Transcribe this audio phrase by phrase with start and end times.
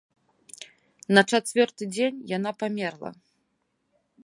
[1.17, 3.11] На чацвёрты дзень яна памерла.